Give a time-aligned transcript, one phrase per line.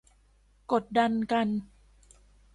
[0.71, 1.47] กดดันกัน